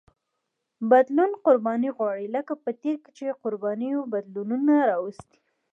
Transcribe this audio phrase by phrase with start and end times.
[0.91, 5.39] بدلون قرباني غواړي لکه په تېر کې چې قربانیو بدلونونه راوستي.